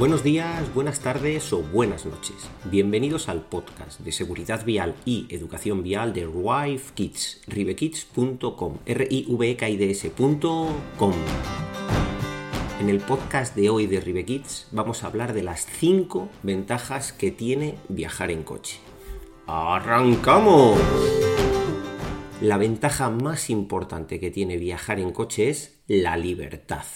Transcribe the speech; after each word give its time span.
Buenos 0.00 0.22
días, 0.24 0.72
buenas 0.72 1.00
tardes 1.00 1.52
o 1.52 1.60
buenas 1.60 2.06
noches. 2.06 2.48
Bienvenidos 2.64 3.28
al 3.28 3.42
podcast 3.42 4.00
de 4.00 4.12
seguridad 4.12 4.64
vial 4.64 4.94
y 5.04 5.26
educación 5.28 5.82
vial 5.82 6.14
de 6.14 6.24
Rive 6.24 6.80
Kids, 6.94 7.42
rivekids.com, 7.46 8.78
r 8.86 9.08
i 9.10 9.26
v 9.28 9.56
k 9.58 9.68
i 9.68 9.76
d. 9.76 10.12
En 12.80 12.88
el 12.88 12.98
podcast 13.00 13.54
de 13.54 13.68
hoy 13.68 13.86
de 13.86 14.00
Rive 14.00 14.24
Kids 14.24 14.68
vamos 14.72 15.04
a 15.04 15.08
hablar 15.08 15.34
de 15.34 15.42
las 15.42 15.66
5 15.66 16.30
ventajas 16.42 17.12
que 17.12 17.30
tiene 17.30 17.74
viajar 17.90 18.30
en 18.30 18.42
coche. 18.42 18.78
¡Arrancamos! 19.46 20.80
La 22.40 22.56
ventaja 22.56 23.10
más 23.10 23.50
importante 23.50 24.18
que 24.18 24.30
tiene 24.30 24.56
viajar 24.56 24.98
en 24.98 25.12
coche 25.12 25.50
es 25.50 25.82
la 25.86 26.16
libertad. 26.16 26.86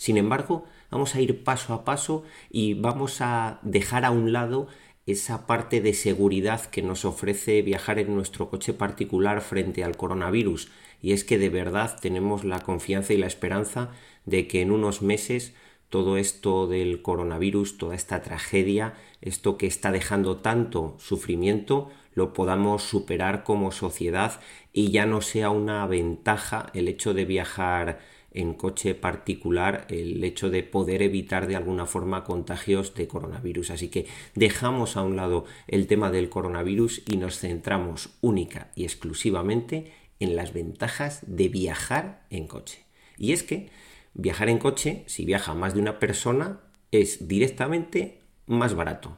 Sin 0.00 0.16
embargo, 0.16 0.64
vamos 0.90 1.14
a 1.14 1.20
ir 1.20 1.44
paso 1.44 1.74
a 1.74 1.84
paso 1.84 2.24
y 2.48 2.72
vamos 2.72 3.20
a 3.20 3.58
dejar 3.60 4.06
a 4.06 4.10
un 4.10 4.32
lado 4.32 4.66
esa 5.04 5.46
parte 5.46 5.82
de 5.82 5.92
seguridad 5.92 6.64
que 6.70 6.80
nos 6.80 7.04
ofrece 7.04 7.60
viajar 7.60 7.98
en 7.98 8.14
nuestro 8.14 8.48
coche 8.48 8.72
particular 8.72 9.42
frente 9.42 9.84
al 9.84 9.98
coronavirus. 9.98 10.70
Y 11.02 11.12
es 11.12 11.22
que 11.22 11.36
de 11.36 11.50
verdad 11.50 11.98
tenemos 12.00 12.44
la 12.44 12.60
confianza 12.60 13.12
y 13.12 13.18
la 13.18 13.26
esperanza 13.26 13.90
de 14.24 14.48
que 14.48 14.62
en 14.62 14.70
unos 14.70 15.02
meses 15.02 15.52
todo 15.90 16.16
esto 16.16 16.66
del 16.66 17.02
coronavirus, 17.02 17.76
toda 17.76 17.94
esta 17.94 18.22
tragedia, 18.22 18.94
esto 19.20 19.58
que 19.58 19.66
está 19.66 19.92
dejando 19.92 20.38
tanto 20.38 20.96
sufrimiento, 20.98 21.90
lo 22.14 22.32
podamos 22.32 22.84
superar 22.84 23.44
como 23.44 23.70
sociedad 23.70 24.40
y 24.72 24.92
ya 24.92 25.04
no 25.04 25.20
sea 25.20 25.50
una 25.50 25.86
ventaja 25.86 26.70
el 26.72 26.88
hecho 26.88 27.12
de 27.12 27.26
viajar 27.26 28.00
en 28.32 28.54
coche 28.54 28.94
particular 28.94 29.86
el 29.88 30.22
hecho 30.22 30.50
de 30.50 30.62
poder 30.62 31.02
evitar 31.02 31.46
de 31.46 31.56
alguna 31.56 31.86
forma 31.86 32.24
contagios 32.24 32.94
de 32.94 33.08
coronavirus. 33.08 33.70
Así 33.70 33.88
que 33.88 34.06
dejamos 34.34 34.96
a 34.96 35.02
un 35.02 35.16
lado 35.16 35.44
el 35.66 35.86
tema 35.86 36.10
del 36.10 36.28
coronavirus 36.28 37.02
y 37.06 37.16
nos 37.16 37.38
centramos 37.38 38.10
única 38.20 38.70
y 38.74 38.84
exclusivamente 38.84 39.92
en 40.20 40.36
las 40.36 40.52
ventajas 40.52 41.20
de 41.26 41.48
viajar 41.48 42.26
en 42.30 42.46
coche. 42.46 42.84
Y 43.16 43.32
es 43.32 43.42
que 43.42 43.70
viajar 44.14 44.48
en 44.48 44.58
coche, 44.58 45.02
si 45.06 45.24
viaja 45.24 45.54
más 45.54 45.74
de 45.74 45.80
una 45.80 45.98
persona, 45.98 46.60
es 46.92 47.28
directamente 47.28 48.20
más 48.46 48.74
barato. 48.74 49.16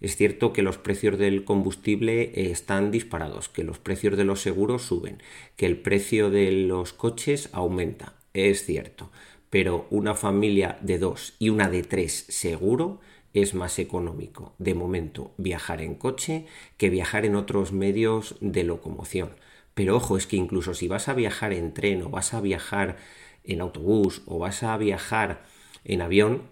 Es 0.00 0.16
cierto 0.16 0.52
que 0.52 0.62
los 0.62 0.76
precios 0.76 1.18
del 1.18 1.44
combustible 1.44 2.50
están 2.50 2.90
disparados, 2.90 3.48
que 3.48 3.64
los 3.64 3.78
precios 3.78 4.16
de 4.16 4.24
los 4.24 4.40
seguros 4.40 4.82
suben, 4.82 5.22
que 5.56 5.64
el 5.64 5.78
precio 5.78 6.28
de 6.30 6.52
los 6.52 6.92
coches 6.92 7.48
aumenta 7.52 8.14
es 8.36 8.64
cierto, 8.64 9.10
pero 9.50 9.86
una 9.90 10.14
familia 10.14 10.78
de 10.82 10.98
dos 10.98 11.34
y 11.38 11.48
una 11.48 11.70
de 11.70 11.82
tres 11.82 12.26
seguro 12.28 13.00
es 13.32 13.54
más 13.54 13.78
económico 13.78 14.54
de 14.58 14.74
momento 14.74 15.32
viajar 15.36 15.82
en 15.82 15.94
coche 15.94 16.46
que 16.76 16.90
viajar 16.90 17.24
en 17.24 17.36
otros 17.36 17.72
medios 17.72 18.36
de 18.40 18.64
locomoción. 18.64 19.36
Pero 19.74 19.96
ojo, 19.96 20.16
es 20.16 20.26
que 20.26 20.36
incluso 20.36 20.74
si 20.74 20.88
vas 20.88 21.08
a 21.08 21.14
viajar 21.14 21.52
en 21.52 21.74
tren 21.74 22.02
o 22.02 22.08
vas 22.08 22.34
a 22.34 22.40
viajar 22.40 22.96
en 23.44 23.60
autobús 23.60 24.22
o 24.26 24.38
vas 24.38 24.62
a 24.62 24.76
viajar 24.76 25.44
en 25.84 26.02
avión, 26.02 26.42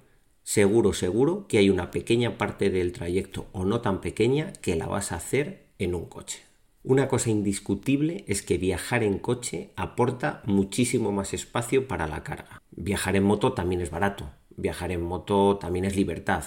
seguro, 0.42 0.92
seguro 0.92 1.46
que 1.48 1.58
hay 1.58 1.70
una 1.70 1.90
pequeña 1.90 2.38
parte 2.38 2.70
del 2.70 2.92
trayecto 2.92 3.46
o 3.52 3.64
no 3.64 3.80
tan 3.80 4.00
pequeña 4.00 4.52
que 4.60 4.76
la 4.76 4.86
vas 4.86 5.12
a 5.12 5.16
hacer 5.16 5.66
en 5.78 5.94
un 5.94 6.06
coche. 6.06 6.53
Una 6.84 7.08
cosa 7.08 7.30
indiscutible 7.30 8.26
es 8.28 8.42
que 8.42 8.58
viajar 8.58 9.02
en 9.02 9.18
coche 9.18 9.70
aporta 9.74 10.42
muchísimo 10.44 11.12
más 11.12 11.32
espacio 11.32 11.88
para 11.88 12.06
la 12.06 12.22
carga. 12.22 12.60
Viajar 12.72 13.16
en 13.16 13.24
moto 13.24 13.54
también 13.54 13.80
es 13.80 13.88
barato, 13.88 14.30
viajar 14.54 14.92
en 14.92 15.00
moto 15.00 15.56
también 15.56 15.86
es 15.86 15.96
libertad, 15.96 16.44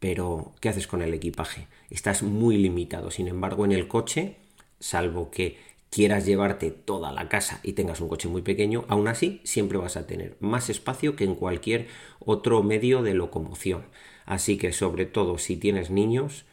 pero 0.00 0.52
¿qué 0.60 0.68
haces 0.68 0.88
con 0.88 1.00
el 1.00 1.14
equipaje? 1.14 1.68
Estás 1.90 2.24
muy 2.24 2.56
limitado. 2.56 3.12
Sin 3.12 3.28
embargo, 3.28 3.64
en 3.64 3.70
el 3.70 3.86
coche, 3.86 4.38
salvo 4.80 5.30
que 5.30 5.58
quieras 5.90 6.26
llevarte 6.26 6.72
toda 6.72 7.12
la 7.12 7.28
casa 7.28 7.60
y 7.62 7.74
tengas 7.74 8.00
un 8.00 8.08
coche 8.08 8.28
muy 8.28 8.42
pequeño, 8.42 8.84
aún 8.88 9.06
así 9.06 9.40
siempre 9.44 9.78
vas 9.78 9.96
a 9.96 10.08
tener 10.08 10.36
más 10.40 10.70
espacio 10.70 11.14
que 11.14 11.22
en 11.22 11.36
cualquier 11.36 11.86
otro 12.18 12.64
medio 12.64 13.02
de 13.02 13.14
locomoción. 13.14 13.84
Así 14.26 14.58
que 14.58 14.72
sobre 14.72 15.06
todo 15.06 15.38
si 15.38 15.56
tienes 15.56 15.88
niños, 15.90 16.46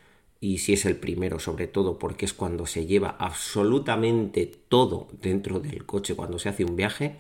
y 0.45 0.59
si 0.59 0.73
es 0.73 0.85
el 0.85 0.95
primero 0.95 1.39
sobre 1.39 1.66
todo 1.66 1.97
porque 1.97 2.25
es 2.25 2.33
cuando 2.33 2.67
se 2.67 2.85
lleva 2.85 3.16
absolutamente 3.17 4.45
todo 4.69 5.07
dentro 5.19 5.59
del 5.59 5.88
coche 5.88 6.16
cuando 6.16 6.38
se 6.38 6.50
hace 6.50 6.63
un 6.63 6.75
viaje, 6.75 7.16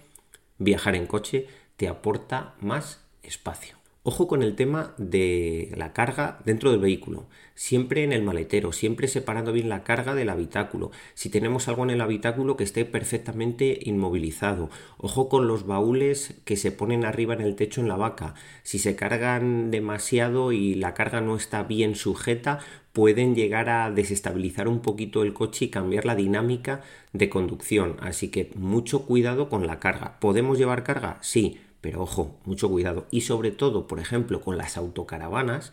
viajar 0.59 0.93
en 0.93 1.07
coche 1.07 1.47
te 1.75 1.87
aporta 1.87 2.53
más 2.61 3.01
espacio. 3.23 3.77
Ojo 4.07 4.27
con 4.27 4.43
el 4.43 4.55
tema 4.55 4.93
de 4.99 5.73
la 5.75 5.91
carga 5.91 6.37
dentro 6.45 6.69
del 6.69 6.79
vehículo, 6.79 7.25
siempre 7.55 8.03
en 8.03 8.13
el 8.13 8.21
maletero, 8.21 8.71
siempre 8.71 9.07
separando 9.07 9.51
bien 9.51 9.67
la 9.67 9.83
carga 9.83 10.13
del 10.13 10.29
habitáculo. 10.29 10.91
Si 11.15 11.29
tenemos 11.29 11.67
algo 11.67 11.85
en 11.85 11.89
el 11.89 12.01
habitáculo 12.01 12.55
que 12.55 12.65
esté 12.65 12.85
perfectamente 12.85 13.79
inmovilizado. 13.81 14.69
Ojo 14.99 15.27
con 15.27 15.47
los 15.47 15.65
baúles 15.65 16.35
que 16.45 16.55
se 16.55 16.71
ponen 16.71 17.03
arriba 17.03 17.33
en 17.33 17.41
el 17.41 17.55
techo 17.55 17.81
en 17.81 17.87
la 17.87 17.95
vaca. 17.95 18.35
Si 18.61 18.77
se 18.77 18.95
cargan 18.95 19.71
demasiado 19.71 20.51
y 20.51 20.75
la 20.75 20.93
carga 20.93 21.19
no 21.19 21.35
está 21.35 21.63
bien 21.63 21.95
sujeta, 21.95 22.59
pueden 22.93 23.33
llegar 23.33 23.69
a 23.69 23.89
desestabilizar 23.89 24.67
un 24.67 24.81
poquito 24.81 25.23
el 25.23 25.33
coche 25.33 25.65
y 25.65 25.69
cambiar 25.69 26.05
la 26.05 26.13
dinámica 26.13 26.81
de 27.11 27.27
conducción. 27.27 27.97
Así 28.01 28.27
que 28.27 28.51
mucho 28.53 29.07
cuidado 29.07 29.49
con 29.49 29.65
la 29.65 29.79
carga. 29.79 30.19
¿Podemos 30.19 30.59
llevar 30.59 30.83
carga? 30.83 31.17
Sí 31.21 31.57
pero 31.85 32.01
ojo, 32.01 32.39
mucho 32.45 32.67
cuidado. 32.67 33.05
Y 33.11 33.21
sobre 33.21 33.51
todo, 33.51 33.85
por 33.85 33.99
ejemplo, 33.99 34.41
con 34.41 34.57
las 34.57 34.75
autocaravanas, 34.75 35.71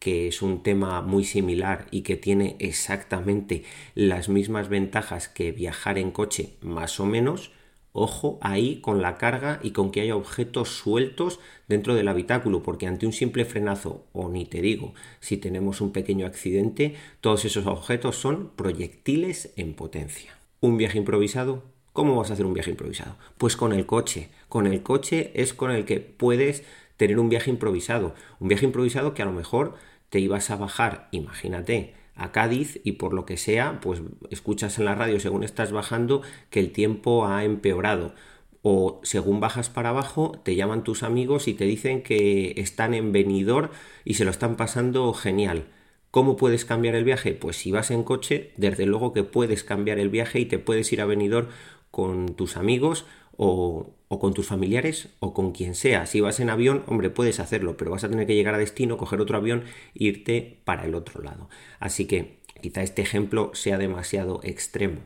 que 0.00 0.26
es 0.26 0.42
un 0.42 0.64
tema 0.64 1.02
muy 1.02 1.22
similar 1.22 1.86
y 1.92 2.02
que 2.02 2.16
tiene 2.16 2.56
exactamente 2.58 3.62
las 3.94 4.28
mismas 4.28 4.68
ventajas 4.68 5.28
que 5.28 5.52
viajar 5.52 5.98
en 5.98 6.10
coche, 6.10 6.56
más 6.62 6.98
o 6.98 7.06
menos, 7.06 7.52
ojo 7.92 8.40
ahí 8.42 8.80
con 8.80 9.02
la 9.02 9.18
carga 9.18 9.60
y 9.62 9.70
con 9.70 9.92
que 9.92 10.00
haya 10.00 10.16
objetos 10.16 10.70
sueltos 10.70 11.38
dentro 11.68 11.94
del 11.94 12.08
habitáculo, 12.08 12.64
porque 12.64 12.88
ante 12.88 13.06
un 13.06 13.12
simple 13.12 13.44
frenazo, 13.44 14.08
o 14.10 14.28
ni 14.28 14.44
te 14.44 14.62
digo, 14.62 14.94
si 15.20 15.36
tenemos 15.36 15.80
un 15.80 15.92
pequeño 15.92 16.26
accidente, 16.26 16.96
todos 17.20 17.44
esos 17.44 17.68
objetos 17.68 18.16
son 18.16 18.50
proyectiles 18.56 19.52
en 19.54 19.74
potencia. 19.74 20.36
Un 20.58 20.76
viaje 20.76 20.98
improvisado 20.98 21.62
¿Cómo 21.92 22.16
vas 22.16 22.30
a 22.30 22.32
hacer 22.32 22.46
un 22.46 22.54
viaje 22.54 22.70
improvisado? 22.70 23.16
Pues 23.36 23.54
con 23.54 23.72
el 23.74 23.84
coche. 23.84 24.30
Con 24.48 24.66
el 24.66 24.82
coche 24.82 25.30
es 25.34 25.52
con 25.52 25.70
el 25.70 25.84
que 25.84 26.00
puedes 26.00 26.64
tener 26.96 27.18
un 27.18 27.28
viaje 27.28 27.50
improvisado. 27.50 28.14
Un 28.40 28.48
viaje 28.48 28.64
improvisado 28.64 29.12
que 29.12 29.20
a 29.20 29.26
lo 29.26 29.32
mejor 29.32 29.74
te 30.08 30.18
ibas 30.18 30.50
a 30.50 30.56
bajar, 30.56 31.08
imagínate, 31.10 31.94
a 32.14 32.32
Cádiz 32.32 32.80
y 32.82 32.92
por 32.92 33.12
lo 33.12 33.26
que 33.26 33.36
sea, 33.36 33.80
pues 33.80 34.00
escuchas 34.30 34.78
en 34.78 34.86
la 34.86 34.94
radio 34.94 35.20
según 35.20 35.42
estás 35.42 35.72
bajando 35.72 36.22
que 36.48 36.60
el 36.60 36.72
tiempo 36.72 37.26
ha 37.26 37.44
empeorado. 37.44 38.14
O 38.62 39.00
según 39.02 39.40
bajas 39.40 39.68
para 39.68 39.90
abajo, 39.90 40.40
te 40.44 40.54
llaman 40.54 40.84
tus 40.84 41.02
amigos 41.02 41.46
y 41.46 41.52
te 41.52 41.64
dicen 41.64 42.02
que 42.02 42.54
están 42.56 42.94
en 42.94 43.12
venidor 43.12 43.70
y 44.04 44.14
se 44.14 44.24
lo 44.24 44.30
están 44.30 44.56
pasando 44.56 45.12
genial. 45.12 45.66
¿Cómo 46.10 46.36
puedes 46.36 46.64
cambiar 46.64 46.94
el 46.94 47.04
viaje? 47.04 47.32
Pues 47.32 47.56
si 47.56 47.72
vas 47.72 47.90
en 47.90 48.02
coche, 48.04 48.52
desde 48.56 48.86
luego 48.86 49.12
que 49.12 49.24
puedes 49.24 49.64
cambiar 49.64 49.98
el 49.98 50.10
viaje 50.10 50.40
y 50.40 50.44
te 50.44 50.58
puedes 50.58 50.92
ir 50.92 51.00
a 51.00 51.06
venidor 51.06 51.48
con 51.92 52.34
tus 52.34 52.56
amigos 52.56 53.06
o, 53.36 53.94
con 54.08 54.34
tus 54.34 54.46
familiares 54.46 55.10
o 55.20 55.32
con 55.32 55.52
quien 55.52 55.76
sea. 55.76 56.06
Si 56.06 56.20
vas 56.20 56.40
en 56.40 56.50
avión, 56.50 56.82
hombre, 56.88 57.10
puedes 57.10 57.38
hacerlo, 57.38 57.76
pero 57.76 57.92
vas 57.92 58.02
a 58.02 58.08
tener 58.08 58.26
que 58.26 58.34
llegar 58.34 58.54
a 58.54 58.58
destino, 58.58 58.96
coger 58.96 59.20
otro 59.20 59.36
avión 59.36 59.64
e 59.94 60.04
irte 60.04 60.60
para 60.64 60.84
el 60.84 60.96
otro 60.96 61.22
lado. 61.22 61.48
Así 61.78 62.06
que 62.06 62.40
quizá 62.60 62.82
este 62.82 63.02
ejemplo 63.02 63.52
sea 63.54 63.78
demasiado 63.78 64.40
extremo, 64.42 65.02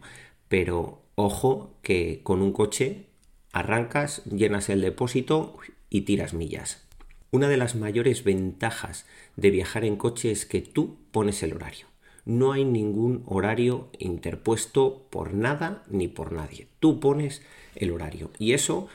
pero 0.48 1.02
ojo 1.16 1.74
que 1.82 2.20
con 2.22 2.40
un 2.40 2.52
coche 2.52 3.06
arrancas, 3.52 4.24
llenas 4.24 4.68
el 4.68 4.80
depósito 4.80 5.56
y 5.90 6.02
tiras 6.02 6.34
millas. 6.34 6.86
Una 7.30 7.48
de 7.48 7.56
las 7.56 7.74
mayores 7.74 8.22
ventajas 8.22 9.06
de 9.36 9.50
viajar 9.50 9.84
en 9.84 9.96
coche 9.96 10.30
es 10.30 10.46
que 10.46 10.62
tú 10.62 10.96
pones 11.10 11.42
el 11.42 11.54
horario 11.54 11.86
no 12.26 12.52
hay 12.52 12.64
ningún 12.64 13.22
horario 13.24 13.88
interpuesto 13.98 15.06
por 15.08 15.32
nada 15.32 15.84
ni 15.88 16.08
por 16.08 16.32
nadie. 16.32 16.66
Tú 16.80 17.00
pones 17.00 17.40
el 17.76 17.92
horario 17.92 18.30
y 18.38 18.52
eso 18.52 18.88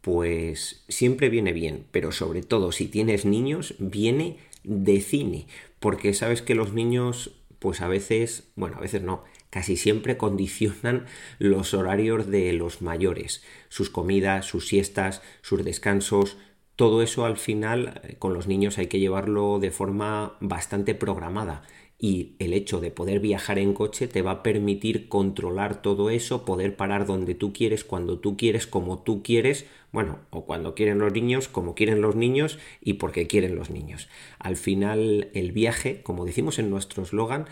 pues 0.00 0.84
siempre 0.88 1.28
viene 1.28 1.52
bien, 1.52 1.84
pero 1.90 2.12
sobre 2.12 2.42
todo 2.42 2.70
si 2.70 2.86
tienes 2.86 3.24
niños, 3.24 3.74
viene 3.80 4.36
de 4.62 5.00
cine, 5.00 5.48
porque 5.80 6.14
sabes 6.14 6.42
que 6.42 6.54
los 6.54 6.72
niños, 6.72 7.32
pues 7.58 7.80
a 7.80 7.88
veces, 7.88 8.48
bueno, 8.54 8.76
a 8.76 8.80
veces 8.80 9.02
no, 9.02 9.24
casi 9.50 9.76
siempre 9.76 10.16
condicionan 10.18 11.06
los 11.40 11.74
horarios 11.74 12.28
de 12.28 12.52
los 12.52 12.82
mayores, 12.82 13.42
sus 13.68 13.90
comidas, 13.90 14.46
sus 14.46 14.68
siestas, 14.68 15.22
sus 15.42 15.64
descansos, 15.64 16.36
todo 16.76 17.02
eso 17.02 17.24
al 17.24 17.36
final 17.36 18.00
eh, 18.04 18.16
con 18.18 18.34
los 18.34 18.46
niños 18.46 18.78
hay 18.78 18.86
que 18.86 19.00
llevarlo 19.00 19.58
de 19.58 19.70
forma 19.70 20.36
bastante 20.40 20.94
programada 20.94 21.62
y 21.98 22.36
el 22.38 22.52
hecho 22.52 22.80
de 22.80 22.90
poder 22.90 23.20
viajar 23.20 23.58
en 23.58 23.72
coche 23.72 24.06
te 24.06 24.20
va 24.20 24.30
a 24.30 24.42
permitir 24.42 25.08
controlar 25.08 25.80
todo 25.80 26.10
eso, 26.10 26.44
poder 26.44 26.76
parar 26.76 27.06
donde 27.06 27.34
tú 27.34 27.54
quieres, 27.54 27.84
cuando 27.84 28.18
tú 28.18 28.36
quieres, 28.36 28.66
como 28.66 28.98
tú 29.02 29.22
quieres, 29.22 29.64
bueno, 29.92 30.18
o 30.30 30.44
cuando 30.44 30.74
quieren 30.74 30.98
los 30.98 31.12
niños, 31.14 31.48
como 31.48 31.74
quieren 31.74 32.02
los 32.02 32.14
niños 32.14 32.58
y 32.82 32.94
porque 32.94 33.26
quieren 33.26 33.56
los 33.56 33.70
niños. 33.70 34.08
Al 34.38 34.56
final 34.56 35.30
el 35.32 35.52
viaje, 35.52 36.02
como 36.02 36.26
decimos 36.26 36.58
en 36.58 36.68
nuestro 36.68 37.02
eslogan, 37.02 37.46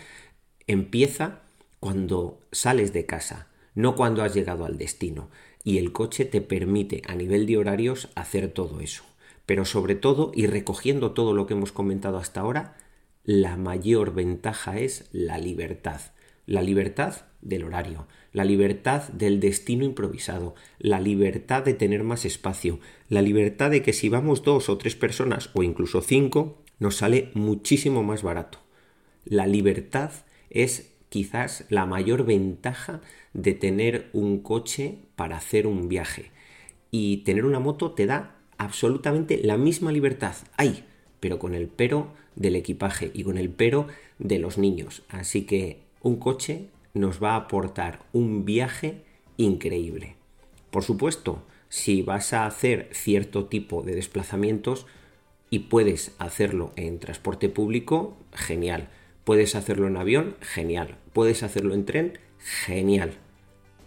empieza 0.67 1.41
cuando 1.81 2.39
sales 2.53 2.93
de 2.93 3.07
casa, 3.07 3.49
no 3.75 3.97
cuando 3.97 4.23
has 4.23 4.35
llegado 4.35 4.67
al 4.67 4.77
destino. 4.77 5.31
Y 5.67 5.79
el 5.79 5.93
coche 5.93 6.27
te 6.27 6.43
permite 6.43 7.01
a 7.07 7.15
nivel 7.15 7.47
de 7.47 7.57
horarios 7.57 8.11
hacer 8.15 8.49
todo 8.49 8.81
eso. 8.81 9.05
Pero 9.47 9.65
sobre 9.65 9.95
todo, 9.95 10.33
y 10.35 10.47
recogiendo 10.47 11.13
todo 11.13 11.33
lo 11.35 11.47
que 11.47 11.55
hemos 11.55 11.73
comentado 11.73 12.19
hasta 12.19 12.41
ahora, 12.41 12.77
la 13.25 13.57
mayor 13.57 14.15
ventaja 14.15 14.79
es 14.79 15.09
la 15.13 15.39
libertad. 15.39 16.01
La 16.47 16.61
libertad 16.61 17.23
del 17.41 17.65
horario, 17.65 18.07
la 18.33 18.45
libertad 18.45 19.09
del 19.09 19.41
destino 19.41 19.85
improvisado, 19.85 20.55
la 20.79 21.01
libertad 21.01 21.63
de 21.63 21.73
tener 21.73 22.03
más 22.03 22.25
espacio, 22.25 22.81
la 23.09 23.23
libertad 23.23 23.71
de 23.71 23.83
que 23.83 23.93
si 23.93 24.09
vamos 24.09 24.43
dos 24.43 24.69
o 24.69 24.77
tres 24.77 24.95
personas 24.95 25.51
o 25.55 25.63
incluso 25.63 26.03
cinco, 26.03 26.63
nos 26.79 26.97
sale 26.97 27.31
muchísimo 27.35 28.03
más 28.03 28.23
barato. 28.23 28.59
La 29.25 29.47
libertad 29.47 30.11
es 30.51 30.93
quizás 31.09 31.65
la 31.71 31.87
mayor 31.87 32.27
ventaja 32.27 33.01
de 33.33 33.55
tener 33.55 34.11
un 34.13 34.41
coche 34.41 34.99
para 35.17 35.37
hacer 35.37 35.67
un 35.67 35.89
viaje. 35.89 36.31
Y 36.91 37.19
tener 37.19 37.45
una 37.45 37.61
moto 37.61 37.93
te 37.93 38.07
da 38.07 38.34
absolutamente 38.59 39.41
la 39.43 39.57
misma 39.57 39.93
libertad. 39.93 40.35
¡Ay! 40.57 40.85
pero 41.25 41.39
con 41.39 41.55
el 41.55 41.69
pero 41.69 42.09
del 42.37 42.55
equipaje 42.55 43.11
y 43.15 43.23
con 43.23 43.39
el 43.39 43.49
pero 43.49 43.87
de 44.19 44.39
los 44.39 44.59
niños. 44.59 45.05
Así 45.09 45.47
que 45.47 45.79
un 46.03 46.17
coche 46.17 46.67
nos 46.93 47.23
va 47.23 47.33
a 47.33 47.37
aportar 47.37 48.01
un 48.13 48.45
viaje 48.45 49.05
increíble. 49.39 50.17
Por 50.71 50.83
supuesto, 50.83 51.43
si 51.71 52.03
vas 52.03 52.35
a 52.35 52.45
hacer 52.45 52.91
cierto 52.93 53.47
tipo 53.47 53.81
de 53.83 53.95
desplazamientos 53.95 54.85
y 55.49 55.61
puedes 55.61 56.15
hacerlo 56.19 56.75
en 56.77 56.99
transporte 56.99 57.49
público, 57.49 58.19
genial. 58.35 58.91
Puedes 59.25 59.55
hacerlo 59.55 59.87
en 59.87 59.97
avión, 59.97 60.37
genial. 60.43 60.99
Puedes 61.15 61.43
hacerlo 61.43 61.73
en 61.73 61.87
tren, 61.87 62.19
genial. 62.39 63.15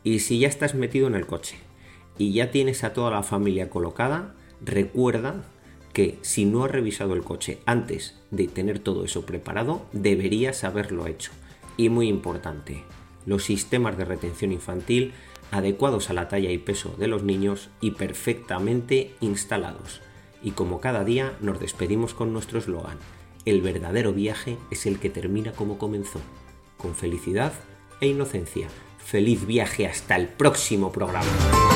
Y 0.04 0.18
si 0.20 0.40
ya 0.40 0.48
estás 0.48 0.74
metido 0.74 1.06
en 1.08 1.14
el 1.16 1.28
coche 1.28 1.58
y 2.18 2.34
ya 2.34 2.50
tienes 2.50 2.84
a 2.84 2.94
toda 2.94 3.12
la 3.12 3.22
familia 3.24 3.70
colocada, 3.70 4.34
recuerda 4.62 5.44
que 5.94 6.18
si 6.22 6.46
no 6.46 6.64
has 6.64 6.72
revisado 6.72 7.14
el 7.14 7.24
coche 7.24 7.60
antes 7.66 8.16
de 8.32 8.48
tener 8.48 8.80
todo 8.80 9.04
eso 9.04 9.26
preparado, 9.26 9.86
deberías 9.92 10.64
haberlo 10.64 11.08
hecho. 11.08 11.32
Y 11.78 11.90
muy 11.90 12.08
importante, 12.08 12.84
los 13.26 13.44
sistemas 13.44 13.98
de 13.98 14.06
retención 14.06 14.52
infantil 14.52 15.14
adecuados 15.52 16.10
a 16.10 16.14
la 16.14 16.28
talla 16.30 16.50
y 16.52 16.58
peso 16.58 16.96
de 16.98 17.08
los 17.08 17.24
niños 17.24 17.70
y 17.82 17.92
perfectamente 17.92 19.14
instalados. 19.20 20.02
Y 20.42 20.52
como 20.52 20.80
cada 20.80 21.04
día 21.04 21.34
nos 21.42 21.60
despedimos 21.60 22.14
con 22.14 22.34
nuestro 22.34 22.58
eslogan, 22.60 22.98
el 23.46 23.62
verdadero 23.62 24.14
viaje 24.14 24.58
es 24.70 24.86
el 24.86 25.00
que 25.00 25.10
termina 25.10 25.52
como 25.52 25.78
comenzó, 25.78 26.20
con 26.78 26.96
felicidad 26.96 27.54
e 28.00 28.08
inocencia. 28.08 28.68
Feliz 28.98 29.46
viaje 29.46 29.88
hasta 29.88 30.16
el 30.16 30.28
próximo 30.28 30.92
programa. 30.92 31.71